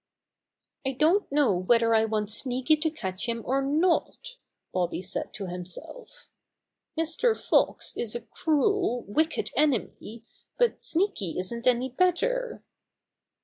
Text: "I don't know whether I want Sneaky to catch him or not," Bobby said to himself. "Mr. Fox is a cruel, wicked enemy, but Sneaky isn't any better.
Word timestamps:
"I 0.83 0.93
don't 0.93 1.31
know 1.31 1.55
whether 1.55 1.93
I 1.93 2.05
want 2.05 2.31
Sneaky 2.31 2.75
to 2.75 2.89
catch 2.89 3.27
him 3.29 3.43
or 3.45 3.61
not," 3.61 4.37
Bobby 4.73 4.99
said 4.99 5.31
to 5.35 5.45
himself. 5.45 6.27
"Mr. 6.99 7.37
Fox 7.39 7.95
is 7.95 8.15
a 8.15 8.21
cruel, 8.21 9.03
wicked 9.07 9.51
enemy, 9.55 10.23
but 10.57 10.83
Sneaky 10.83 11.37
isn't 11.37 11.67
any 11.67 11.89
better. 11.89 12.63